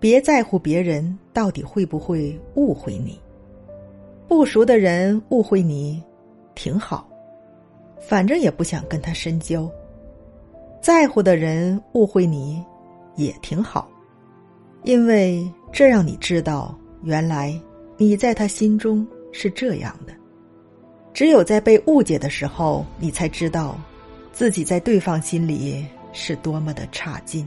[0.00, 3.18] 别在乎别人到底会不会误会你。
[4.26, 6.02] 不熟的人误会你
[6.54, 7.08] 挺好。
[7.98, 9.70] 反正也不想跟他深交。
[10.80, 12.64] 在乎的人误会你
[13.16, 13.90] 也挺好。
[14.84, 17.60] 因为这让你知道原来
[17.96, 20.12] 你在他心中是这样的。
[21.12, 23.76] 只有在被误解的时候你才知道
[24.32, 27.46] 自己在对方心里是多么的差劲。